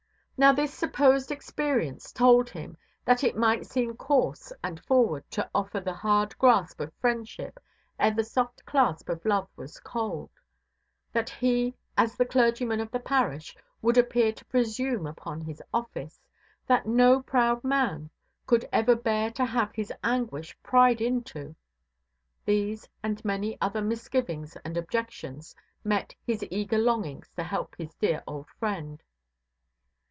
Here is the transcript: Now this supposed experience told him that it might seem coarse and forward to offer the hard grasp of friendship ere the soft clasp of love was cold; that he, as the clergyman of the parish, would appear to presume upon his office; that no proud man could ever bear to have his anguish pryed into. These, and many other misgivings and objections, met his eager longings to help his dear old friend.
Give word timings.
Now 0.37 0.51
this 0.51 0.73
supposed 0.73 1.29
experience 1.31 2.11
told 2.11 2.49
him 2.49 2.75
that 3.05 3.23
it 3.23 3.37
might 3.37 3.67
seem 3.67 3.95
coarse 3.95 4.51
and 4.63 4.79
forward 4.85 5.23
to 5.29 5.47
offer 5.53 5.79
the 5.79 5.93
hard 5.93 6.35
grasp 6.39 6.79
of 6.79 6.91
friendship 6.95 7.59
ere 7.99 8.09
the 8.09 8.23
soft 8.23 8.65
clasp 8.65 9.07
of 9.09 9.23
love 9.23 9.47
was 9.55 9.79
cold; 9.79 10.31
that 11.13 11.29
he, 11.29 11.75
as 11.95 12.15
the 12.15 12.25
clergyman 12.25 12.79
of 12.79 12.89
the 12.89 12.99
parish, 12.99 13.55
would 13.83 13.99
appear 13.99 14.31
to 14.33 14.45
presume 14.45 15.05
upon 15.05 15.41
his 15.41 15.61
office; 15.71 16.19
that 16.65 16.87
no 16.87 17.21
proud 17.21 17.63
man 17.63 18.09
could 18.47 18.67
ever 18.73 18.95
bear 18.95 19.29
to 19.33 19.45
have 19.45 19.71
his 19.75 19.93
anguish 20.03 20.57
pryed 20.63 21.01
into. 21.01 21.55
These, 22.45 22.89
and 23.03 23.23
many 23.23 23.61
other 23.61 23.83
misgivings 23.83 24.55
and 24.65 24.75
objections, 24.75 25.55
met 25.83 26.15
his 26.25 26.43
eager 26.49 26.79
longings 26.79 27.29
to 27.35 27.43
help 27.43 27.75
his 27.77 27.93
dear 27.93 28.23
old 28.25 28.47
friend. 28.59 29.03